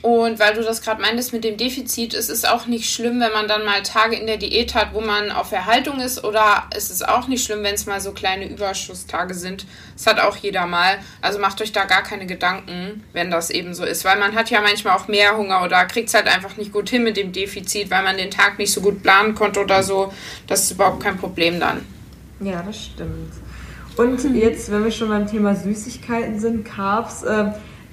und 0.07 0.39
weil 0.39 0.55
du 0.55 0.63
das 0.63 0.83
gerade 0.83 1.03
meintest 1.03 1.33
mit 1.33 1.43
dem 1.43 1.57
Defizit, 1.57 2.15
es 2.15 2.29
ist 2.29 2.49
auch 2.49 2.67
nicht 2.67 2.89
schlimm, 2.89 3.19
wenn 3.19 3.33
man 3.33 3.49
dann 3.49 3.65
mal 3.65 3.83
Tage 3.83 4.15
in 4.15 4.29
der 4.29 4.37
Diät 4.37 4.77
hat, 4.77 4.95
wo 4.95 5.01
man 5.01 5.33
auf 5.33 5.51
Erhaltung 5.51 5.99
ist, 5.99 6.23
oder 6.23 6.69
es 6.71 6.93
ist 6.93 7.09
auch 7.09 7.27
nicht 7.27 7.45
schlimm, 7.45 7.65
wenn 7.65 7.75
es 7.75 7.87
mal 7.87 8.01
so 8.01 8.13
kleine 8.13 8.49
Überschusstage 8.49 9.35
sind. 9.35 9.67
Das 9.97 10.07
hat 10.07 10.21
auch 10.21 10.37
jeder 10.37 10.65
mal. 10.69 10.99
Also 11.23 11.41
macht 11.41 11.61
euch 11.61 11.73
da 11.73 11.87
gar 11.87 12.05
keine 12.05 12.27
Gedanken, 12.27 13.03
wenn 13.15 13.33
das 13.33 13.51
eben 13.51 13.75
so 13.75 13.85
ist, 13.85 14.05
weil 14.05 14.17
man 14.17 14.37
hat 14.37 14.49
ja 14.49 14.61
manchmal 14.61 14.97
auch 14.97 15.09
mehr 15.09 15.37
Hunger 15.37 15.65
oder 15.65 15.85
kriegt 15.87 16.07
es 16.07 16.15
halt 16.15 16.29
einfach 16.29 16.57
nicht 16.57 16.73
gut 16.73 16.89
hin 16.89 17.03
mit 17.03 17.17
dem 17.17 17.33
Defizit, 17.33 17.91
weil 17.91 18.05
man 18.05 18.17
den 18.17 18.31
Tag 18.31 18.61
nicht 18.61 18.73
so 18.73 18.83
gut 18.83 19.03
planen 19.03 19.35
konnte 19.35 19.59
oder 19.59 19.83
so. 19.83 20.13
Das 20.47 20.63
ist 20.63 20.71
überhaupt 20.71 21.03
kein 21.03 21.19
Problem 21.19 21.59
dann. 21.59 21.85
Ja, 22.39 22.63
das 22.63 22.77
stimmt. 22.77 23.33
Und 23.97 24.23
mhm. 24.23 24.37
jetzt, 24.37 24.71
wenn 24.71 24.85
wir 24.85 24.93
schon 24.93 25.09
beim 25.09 25.27
Thema 25.27 25.57
Süßigkeiten 25.57 26.39
sind, 26.39 26.65
Carbs, 26.65 27.25
äh, 27.25 27.47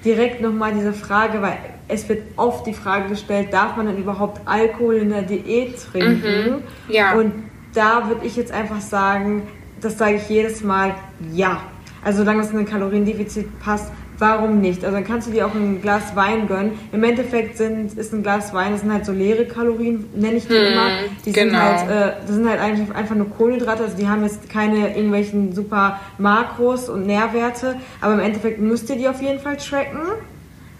direkt 0.04 0.40
nochmal 0.40 0.72
diese 0.74 0.92
Frage, 0.92 1.40
weil 1.42 1.58
es 1.88 2.08
wird 2.08 2.22
oft 2.36 2.66
die 2.66 2.74
Frage 2.74 3.08
gestellt, 3.08 3.52
darf 3.52 3.76
man 3.76 3.86
denn 3.86 3.98
überhaupt 3.98 4.40
Alkohol 4.46 4.96
in 4.96 5.10
der 5.10 5.22
Diät 5.22 5.76
trinken? 5.78 6.62
Mhm. 6.88 6.92
Ja. 6.92 7.14
Und 7.14 7.32
da 7.74 8.08
würde 8.08 8.24
ich 8.26 8.36
jetzt 8.36 8.52
einfach 8.52 8.80
sagen, 8.80 9.42
das 9.80 9.98
sage 9.98 10.16
ich 10.16 10.28
jedes 10.28 10.62
Mal, 10.62 10.94
ja. 11.32 11.60
Also 12.02 12.18
solange 12.18 12.42
es 12.42 12.50
in 12.50 12.58
ein 12.58 12.66
Kaloriendefizit 12.66 13.58
passt, 13.60 13.90
warum 14.18 14.60
nicht? 14.60 14.84
Also 14.84 14.96
dann 14.96 15.04
kannst 15.04 15.28
du 15.28 15.32
dir 15.32 15.46
auch 15.46 15.54
ein 15.54 15.80
Glas 15.82 16.14
Wein 16.14 16.46
gönnen. 16.46 16.78
Im 16.92 17.02
Endeffekt 17.04 17.56
sind, 17.56 17.96
ist 17.98 18.12
ein 18.12 18.22
Glas 18.22 18.52
Wein, 18.54 18.72
das 18.72 18.82
sind 18.82 18.92
halt 18.92 19.06
so 19.06 19.12
leere 19.12 19.46
Kalorien, 19.46 20.08
nenne 20.14 20.36
ich 20.36 20.46
die 20.46 20.54
hm, 20.54 20.72
immer. 20.72 20.90
Die 21.24 21.32
genau. 21.32 21.50
sind 21.50 21.60
halt, 21.60 21.90
äh, 21.90 22.12
das 22.26 22.36
sind 22.36 22.48
halt 22.48 22.60
eigentlich 22.60 22.94
einfach 22.94 23.14
nur 23.14 23.30
Kohlenhydrate, 23.30 23.84
also 23.84 23.96
die 23.96 24.08
haben 24.08 24.22
jetzt 24.22 24.48
keine 24.48 24.94
irgendwelchen 24.94 25.54
super 25.54 26.00
Makros 26.18 26.88
und 26.88 27.06
Nährwerte, 27.06 27.76
aber 28.00 28.14
im 28.14 28.20
Endeffekt 28.20 28.60
müsst 28.60 28.88
ihr 28.90 28.96
die 28.96 29.08
auf 29.08 29.20
jeden 29.20 29.40
Fall 29.40 29.56
tracken. 29.56 30.00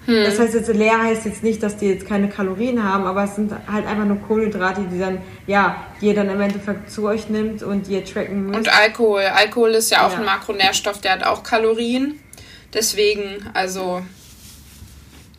Hm. 0.06 0.24
Das 0.24 0.38
heißt 0.38 0.54
jetzt 0.54 0.72
leer 0.72 1.02
heißt 1.02 1.24
jetzt 1.24 1.42
nicht, 1.42 1.62
dass 1.62 1.78
die 1.78 1.88
jetzt 1.88 2.06
keine 2.06 2.28
Kalorien 2.28 2.82
haben, 2.82 3.06
aber 3.06 3.24
es 3.24 3.36
sind 3.36 3.52
halt 3.52 3.86
einfach 3.86 4.04
nur 4.04 4.18
Kohlenhydrate, 4.20 4.82
die 4.92 4.98
dann, 4.98 5.18
ja, 5.46 5.76
die 6.00 6.08
ihr 6.08 6.14
dann 6.14 6.28
im 6.28 6.40
Endeffekt 6.40 6.90
zu 6.90 7.06
euch 7.06 7.30
nimmt 7.30 7.62
und 7.62 7.86
die 7.86 7.94
ihr 7.94 8.04
tracken 8.04 8.46
müsst. 8.46 8.58
Und 8.58 8.68
Alkohol. 8.68 9.22
Alkohol 9.22 9.70
ist 9.70 9.90
ja 9.90 10.06
auch 10.06 10.12
ja. 10.12 10.18
ein 10.18 10.24
Makronährstoff, 10.26 11.00
der 11.00 11.12
hat 11.12 11.24
auch 11.24 11.42
Kalorien. 11.42 12.20
Deswegen, 12.74 13.48
also 13.54 14.02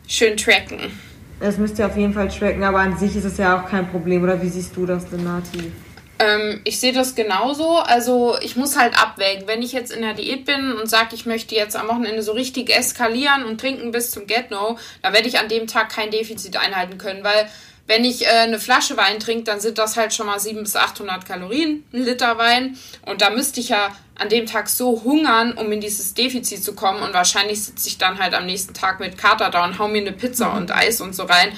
schön 0.08 0.36
tracken. 0.36 0.98
Das 1.38 1.58
müsst 1.58 1.78
ihr 1.78 1.86
auf 1.86 1.96
jeden 1.96 2.14
Fall 2.14 2.28
tracken, 2.28 2.64
aber 2.64 2.78
an 2.78 2.96
sich 2.96 3.14
ist 3.14 3.24
es 3.24 3.36
ja 3.36 3.60
auch 3.60 3.68
kein 3.68 3.90
Problem. 3.90 4.22
Oder 4.22 4.40
wie 4.40 4.48
siehst 4.48 4.74
du 4.74 4.86
das 4.86 5.08
denn, 5.10 5.22
Nati? 5.22 5.70
Ähm, 6.18 6.62
ich 6.64 6.80
sehe 6.80 6.94
das 6.94 7.14
genauso. 7.14 7.76
Also 7.76 8.36
ich 8.40 8.56
muss 8.56 8.78
halt 8.78 8.98
abwägen. 8.98 9.46
Wenn 9.46 9.60
ich 9.60 9.72
jetzt 9.72 9.92
in 9.92 10.00
der 10.00 10.14
Diät 10.14 10.46
bin 10.46 10.72
und 10.72 10.88
sage, 10.88 11.14
ich 11.14 11.26
möchte 11.26 11.54
jetzt 11.54 11.76
am 11.76 11.88
Wochenende 11.88 12.22
so 12.22 12.32
richtig 12.32 12.74
eskalieren 12.74 13.44
und 13.44 13.60
trinken 13.60 13.90
bis 13.90 14.10
zum 14.10 14.26
Get-No, 14.26 14.78
dann 15.02 15.12
werde 15.12 15.28
ich 15.28 15.38
an 15.38 15.48
dem 15.48 15.66
Tag 15.66 15.90
kein 15.90 16.10
Defizit 16.10 16.56
einhalten 16.56 16.96
können, 16.96 17.22
weil 17.22 17.48
wenn 17.86 18.04
ich 18.04 18.26
äh, 18.26 18.30
eine 18.30 18.58
Flasche 18.58 18.96
Wein 18.96 19.20
trinke, 19.20 19.44
dann 19.44 19.60
sind 19.60 19.78
das 19.78 19.96
halt 19.96 20.12
schon 20.12 20.26
mal 20.26 20.40
700 20.40 20.64
bis 20.64 20.76
800 20.76 21.24
Kalorien, 21.24 21.84
ein 21.92 22.02
Liter 22.02 22.36
Wein. 22.38 22.76
Und 23.02 23.22
da 23.22 23.30
müsste 23.30 23.60
ich 23.60 23.68
ja 23.68 23.94
an 24.16 24.28
dem 24.28 24.46
Tag 24.46 24.68
so 24.68 25.02
hungern, 25.04 25.52
um 25.52 25.70
in 25.70 25.80
dieses 25.80 26.14
Defizit 26.14 26.64
zu 26.64 26.74
kommen. 26.74 27.02
Und 27.02 27.14
wahrscheinlich 27.14 27.62
sitze 27.62 27.88
ich 27.88 27.98
dann 27.98 28.18
halt 28.18 28.34
am 28.34 28.46
nächsten 28.46 28.74
Tag 28.74 28.98
mit 28.98 29.16
Kater 29.16 29.50
da 29.50 29.64
und 29.64 29.78
hau 29.78 29.88
mir 29.88 30.00
eine 30.00 30.12
Pizza 30.12 30.48
mhm. 30.50 30.56
und 30.56 30.74
Eis 30.74 31.00
und 31.00 31.14
so 31.14 31.24
rein. 31.24 31.52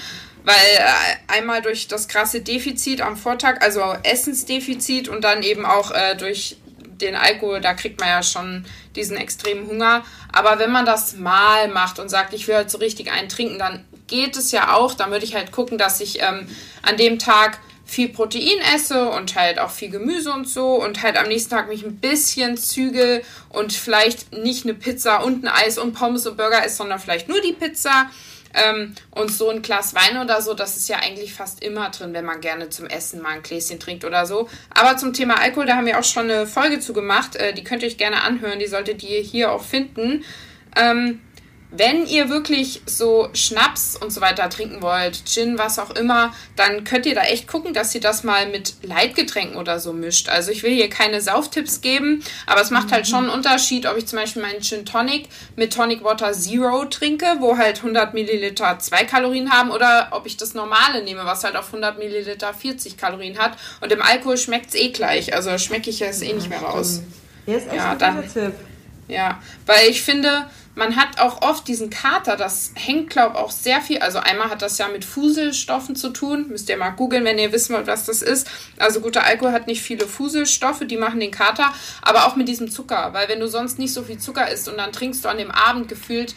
Weil 0.44 0.54
äh, 0.54 1.38
einmal 1.38 1.62
durch 1.62 1.88
das 1.88 2.08
krasse 2.08 2.40
Defizit 2.40 3.00
am 3.00 3.16
Vortag, 3.16 3.62
also 3.62 3.80
Essensdefizit 4.02 5.08
und 5.08 5.22
dann 5.24 5.42
eben 5.42 5.64
auch 5.64 5.90
äh, 5.90 6.14
durch 6.16 6.56
den 7.00 7.14
Alkohol, 7.14 7.60
da 7.60 7.74
kriegt 7.74 8.00
man 8.00 8.08
ja 8.08 8.22
schon 8.22 8.64
diesen 8.96 9.16
extremen 9.16 9.66
Hunger. 9.66 10.04
Aber 10.32 10.58
wenn 10.58 10.70
man 10.70 10.84
das 10.84 11.16
mal 11.16 11.68
macht 11.68 11.98
und 11.98 12.08
sagt, 12.08 12.34
ich 12.34 12.48
will 12.48 12.56
halt 12.56 12.70
so 12.70 12.78
richtig 12.78 13.10
einen 13.10 13.28
trinken, 13.28 13.58
dann 13.58 13.84
geht 14.08 14.36
es 14.36 14.50
ja 14.50 14.74
auch. 14.74 14.94
Dann 14.94 15.10
würde 15.10 15.24
ich 15.24 15.34
halt 15.34 15.52
gucken, 15.52 15.78
dass 15.78 16.00
ich 16.00 16.20
ähm, 16.20 16.48
an 16.82 16.96
dem 16.96 17.18
Tag 17.18 17.60
viel 17.88 18.10
Protein 18.10 18.58
esse 18.74 19.08
und 19.08 19.34
halt 19.34 19.58
auch 19.58 19.70
viel 19.70 19.88
Gemüse 19.88 20.30
und 20.30 20.46
so 20.46 20.74
und 20.74 21.02
halt 21.02 21.16
am 21.16 21.26
nächsten 21.26 21.50
Tag 21.50 21.68
mich 21.68 21.84
ein 21.84 21.96
bisschen 21.96 22.58
zügel 22.58 23.22
und 23.48 23.72
vielleicht 23.72 24.32
nicht 24.34 24.64
eine 24.64 24.74
Pizza 24.74 25.24
und 25.24 25.42
ein 25.42 25.48
Eis 25.48 25.78
und 25.78 25.94
Pommes 25.94 26.26
und 26.26 26.36
Burger 26.36 26.62
esse, 26.62 26.76
sondern 26.76 26.98
vielleicht 26.98 27.28
nur 27.28 27.40
die 27.40 27.54
Pizza. 27.54 28.10
Ähm, 28.54 28.94
und 29.10 29.30
so 29.30 29.50
ein 29.50 29.60
Glas 29.60 29.94
Wein 29.94 30.18
oder 30.22 30.40
so, 30.40 30.54
das 30.54 30.76
ist 30.76 30.88
ja 30.88 30.98
eigentlich 30.98 31.34
fast 31.34 31.62
immer 31.62 31.90
drin, 31.90 32.14
wenn 32.14 32.24
man 32.24 32.40
gerne 32.40 32.70
zum 32.70 32.86
Essen 32.86 33.20
mal 33.20 33.32
ein 33.32 33.42
Gläschen 33.42 33.78
trinkt 33.78 34.04
oder 34.06 34.24
so. 34.24 34.48
Aber 34.70 34.96
zum 34.96 35.12
Thema 35.12 35.38
Alkohol, 35.40 35.66
da 35.66 35.76
haben 35.76 35.86
wir 35.86 35.98
auch 35.98 36.04
schon 36.04 36.30
eine 36.30 36.46
Folge 36.46 36.80
zu 36.80 36.94
gemacht. 36.94 37.36
Äh, 37.36 37.52
die 37.52 37.62
könnt 37.62 37.82
ihr 37.82 37.88
euch 37.88 37.98
gerne 37.98 38.22
anhören, 38.22 38.58
die 38.58 38.66
solltet 38.66 39.02
ihr 39.02 39.20
hier 39.20 39.52
auch 39.52 39.62
finden. 39.62 40.24
Ähm, 40.76 41.20
wenn 41.70 42.06
ihr 42.06 42.30
wirklich 42.30 42.80
so 42.86 43.28
Schnaps 43.34 43.94
und 43.94 44.10
so 44.10 44.22
weiter 44.22 44.48
trinken 44.48 44.80
wollt, 44.80 45.26
Gin, 45.26 45.58
was 45.58 45.78
auch 45.78 45.90
immer, 45.90 46.32
dann 46.56 46.84
könnt 46.84 47.04
ihr 47.04 47.14
da 47.14 47.22
echt 47.22 47.46
gucken, 47.46 47.74
dass 47.74 47.94
ihr 47.94 48.00
das 48.00 48.24
mal 48.24 48.48
mit 48.48 48.74
Leitgetränken 48.82 49.56
oder 49.56 49.78
so 49.78 49.92
mischt. 49.92 50.30
Also 50.30 50.50
ich 50.50 50.62
will 50.62 50.74
hier 50.74 50.88
keine 50.88 51.20
Sauftipps 51.20 51.82
geben, 51.82 52.24
aber 52.46 52.62
es 52.62 52.70
macht 52.70 52.90
halt 52.90 53.06
schon 53.06 53.24
einen 53.24 53.32
Unterschied, 53.32 53.86
ob 53.86 53.98
ich 53.98 54.06
zum 54.06 54.18
Beispiel 54.18 54.40
meinen 54.40 54.62
Gin 54.62 54.86
Tonic 54.86 55.28
mit 55.56 55.74
Tonic 55.74 56.02
Water 56.02 56.32
Zero 56.32 56.86
trinke, 56.86 57.26
wo 57.40 57.58
halt 57.58 57.78
100 57.78 58.14
Milliliter 58.14 58.78
2 58.78 59.04
Kalorien 59.04 59.50
haben, 59.50 59.70
oder 59.70 60.08
ob 60.12 60.26
ich 60.26 60.38
das 60.38 60.54
normale 60.54 61.02
nehme, 61.04 61.26
was 61.26 61.44
halt 61.44 61.56
auf 61.56 61.66
100 61.66 61.98
Milliliter 61.98 62.54
40 62.54 62.96
Kalorien 62.96 63.38
hat. 63.38 63.58
Und 63.82 63.92
im 63.92 64.00
Alkohol 64.00 64.38
schmeckt 64.38 64.70
es 64.70 64.74
eh 64.74 64.88
gleich, 64.88 65.34
also 65.34 65.56
schmecke 65.58 65.90
ich 65.90 66.00
es 66.00 66.22
eh 66.22 66.32
nicht 66.32 66.48
mehr 66.48 66.60
raus. 66.60 67.02
Ja, 67.46 67.56
ist 67.56 67.66
echt 67.66 67.76
ja, 67.76 67.92
ein 67.92 67.98
dann, 67.98 68.32
Tipp. 68.32 68.54
Ja, 69.08 69.42
weil 69.66 69.88
ich 69.88 70.02
finde, 70.02 70.46
man 70.78 70.94
hat 70.94 71.18
auch 71.18 71.42
oft 71.42 71.66
diesen 71.66 71.90
Kater, 71.90 72.36
das 72.36 72.70
hängt, 72.76 73.10
glaube 73.10 73.34
ich, 73.34 73.42
auch 73.42 73.50
sehr 73.50 73.80
viel. 73.80 73.98
Also 73.98 74.20
einmal 74.20 74.48
hat 74.48 74.62
das 74.62 74.78
ja 74.78 74.86
mit 74.86 75.04
Fuselstoffen 75.04 75.96
zu 75.96 76.10
tun. 76.10 76.46
Müsst 76.48 76.68
ihr 76.68 76.76
mal 76.76 76.90
googeln, 76.90 77.24
wenn 77.24 77.36
ihr 77.36 77.50
wissen 77.50 77.74
wollt, 77.74 77.88
was 77.88 78.06
das 78.06 78.22
ist. 78.22 78.48
Also 78.78 79.00
guter 79.00 79.24
Alkohol 79.24 79.50
hat 79.50 79.66
nicht 79.66 79.82
viele 79.82 80.06
Fuselstoffe, 80.06 80.84
die 80.86 80.96
machen 80.96 81.18
den 81.18 81.32
Kater, 81.32 81.74
aber 82.00 82.26
auch 82.26 82.36
mit 82.36 82.46
diesem 82.46 82.70
Zucker. 82.70 83.12
Weil 83.12 83.28
wenn 83.28 83.40
du 83.40 83.48
sonst 83.48 83.80
nicht 83.80 83.92
so 83.92 84.04
viel 84.04 84.18
Zucker 84.18 84.48
isst 84.52 84.68
und 84.68 84.78
dann 84.78 84.92
trinkst 84.92 85.24
du 85.24 85.28
an 85.28 85.38
dem 85.38 85.50
Abend 85.50 85.88
gefühlt 85.88 86.36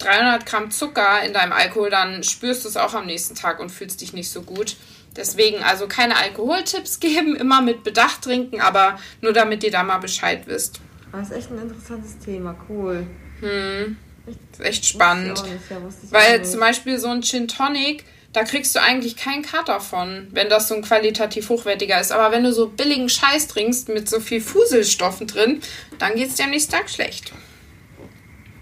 300 0.00 0.44
Gramm 0.44 0.70
Zucker 0.70 1.22
in 1.24 1.32
deinem 1.32 1.52
Alkohol, 1.52 1.88
dann 1.88 2.22
spürst 2.22 2.64
du 2.64 2.68
es 2.68 2.76
auch 2.76 2.92
am 2.92 3.06
nächsten 3.06 3.34
Tag 3.34 3.60
und 3.60 3.70
fühlst 3.70 4.02
dich 4.02 4.12
nicht 4.12 4.30
so 4.30 4.42
gut. 4.42 4.76
Deswegen 5.16 5.62
also 5.62 5.88
keine 5.88 6.18
Alkoholtipps 6.18 7.00
geben, 7.00 7.34
immer 7.34 7.62
mit 7.62 7.82
Bedacht 7.82 8.22
trinken, 8.22 8.60
aber 8.60 8.98
nur 9.22 9.32
damit 9.32 9.64
ihr 9.64 9.70
da 9.70 9.82
mal 9.82 9.98
Bescheid 9.98 10.42
wisst. 10.46 10.82
Das 11.12 11.30
ist 11.30 11.36
echt 11.36 11.50
ein 11.50 11.62
interessantes 11.62 12.18
Thema, 12.18 12.54
cool. 12.68 13.06
Hm. 13.40 13.96
Das 14.26 14.60
ist 14.60 14.66
echt 14.66 14.86
spannend. 14.86 15.42
Nicht, 15.42 15.70
ja, 15.70 15.76
Weil 16.10 16.44
zum 16.44 16.60
Beispiel 16.60 16.98
so 16.98 17.08
ein 17.08 17.22
Gin 17.22 17.48
Tonic, 17.48 18.04
da 18.32 18.44
kriegst 18.44 18.74
du 18.74 18.80
eigentlich 18.80 19.16
keinen 19.16 19.42
Kater 19.42 19.80
von, 19.80 20.28
wenn 20.30 20.48
das 20.48 20.68
so 20.68 20.74
ein 20.74 20.82
qualitativ 20.82 21.48
hochwertiger 21.48 22.00
ist. 22.00 22.12
Aber 22.12 22.32
wenn 22.32 22.44
du 22.44 22.52
so 22.52 22.68
billigen 22.68 23.08
Scheiß 23.08 23.48
trinkst 23.48 23.88
mit 23.88 24.08
so 24.08 24.20
viel 24.20 24.40
Fuselstoffen 24.40 25.26
drin, 25.26 25.60
dann 25.98 26.14
geht 26.14 26.28
es 26.28 26.36
dir 26.36 26.44
am 26.44 26.50
nächsten 26.50 26.72
Tag 26.72 26.88
schlecht. 26.88 27.32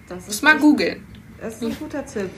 Das 0.09 0.27
Muss 0.27 0.43
mal 0.43 0.59
googeln. 0.59 1.07
Das 1.41 1.55
ist 1.55 1.63
ein 1.63 1.77
guter 1.79 2.05
Tipp. 2.07 2.31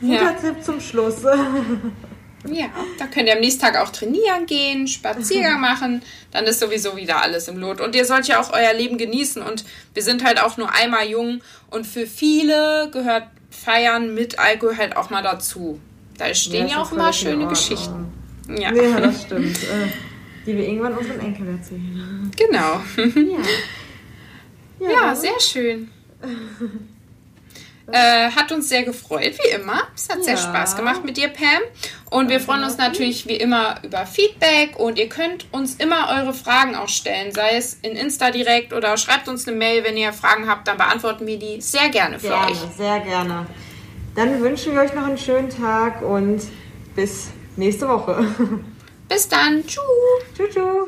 Guter 0.00 0.14
ja. 0.14 0.32
Tipp 0.32 0.64
zum 0.64 0.80
Schluss. 0.80 1.16
Ja, 2.46 2.66
da 2.98 3.06
könnt 3.06 3.26
ihr 3.26 3.34
am 3.34 3.40
nächsten 3.40 3.60
Tag 3.60 3.76
auch 3.76 3.90
trainieren 3.90 4.46
gehen, 4.46 4.86
Spaziergang 4.86 5.60
machen, 5.60 6.02
dann 6.30 6.44
ist 6.44 6.60
sowieso 6.60 6.96
wieder 6.96 7.20
alles 7.20 7.48
im 7.48 7.58
Lot. 7.58 7.80
Und 7.80 7.96
ihr 7.96 8.04
sollt 8.04 8.28
ja 8.28 8.40
auch 8.40 8.52
euer 8.52 8.72
Leben 8.74 8.96
genießen 8.96 9.42
und 9.42 9.64
wir 9.92 10.02
sind 10.02 10.24
halt 10.24 10.40
auch 10.40 10.56
nur 10.56 10.72
einmal 10.72 11.08
jung 11.08 11.40
und 11.70 11.86
für 11.86 12.06
viele 12.06 12.90
gehört 12.92 13.24
Feiern 13.50 14.14
mit 14.14 14.38
Alkohol 14.38 14.76
halt 14.76 14.96
auch 14.96 15.10
mal 15.10 15.22
dazu. 15.22 15.80
Da 16.16 16.32
stehen 16.32 16.68
ja, 16.68 16.74
ja 16.76 16.82
auch 16.82 16.92
immer 16.92 17.12
schöne 17.12 17.48
Geschichten. 17.48 18.12
Ja. 18.48 18.72
ja, 18.72 19.00
das 19.00 19.22
stimmt. 19.26 19.56
Äh, 19.64 19.88
die 20.46 20.56
wir 20.56 20.66
irgendwann 20.66 20.96
unseren 20.96 21.20
Enkeln 21.20 21.58
erzählen. 21.58 22.30
Genau. 22.36 22.80
Ja, 22.96 23.40
ja, 24.88 24.90
ja 24.90 25.14
sehr 25.14 25.40
schön. 25.40 25.90
Äh, 27.90 28.30
hat 28.30 28.52
uns 28.52 28.68
sehr 28.68 28.82
gefreut, 28.82 29.34
wie 29.42 29.50
immer. 29.50 29.82
Es 29.94 30.08
hat 30.08 30.18
ja. 30.18 30.24
sehr 30.24 30.36
Spaß 30.36 30.76
gemacht 30.76 31.04
mit 31.04 31.16
dir, 31.16 31.28
Pam. 31.28 31.62
Und 32.10 32.28
wir 32.28 32.40
freuen 32.40 32.62
uns 32.64 32.76
natürlich 32.76 33.26
wie 33.26 33.36
immer 33.36 33.76
über 33.82 34.04
Feedback 34.04 34.78
und 34.78 34.98
ihr 34.98 35.08
könnt 35.08 35.46
uns 35.52 35.76
immer 35.76 36.08
eure 36.18 36.34
Fragen 36.34 36.74
auch 36.74 36.88
stellen, 36.88 37.32
sei 37.32 37.56
es 37.56 37.74
in 37.82 37.96
Insta 37.96 38.30
direkt 38.30 38.72
oder 38.72 38.96
schreibt 38.96 39.28
uns 39.28 39.48
eine 39.48 39.56
Mail, 39.56 39.84
wenn 39.84 39.96
ihr 39.96 40.12
Fragen 40.12 40.48
habt, 40.48 40.68
dann 40.68 40.76
beantworten 40.76 41.26
wir 41.26 41.38
die 41.38 41.60
sehr 41.60 41.88
gerne 41.88 42.18
für 42.18 42.28
gerne, 42.28 42.50
euch. 42.50 42.58
Sehr 42.76 43.00
gerne. 43.00 43.46
Dann 44.14 44.40
wünschen 44.40 44.74
wir 44.74 44.82
euch 44.82 44.94
noch 44.94 45.06
einen 45.06 45.18
schönen 45.18 45.48
Tag 45.48 46.02
und 46.02 46.42
bis 46.94 47.28
nächste 47.56 47.88
Woche. 47.88 48.26
Bis 49.08 49.26
dann. 49.28 49.64
Tschüss. 49.66 49.80
Tschüss. 50.36 50.87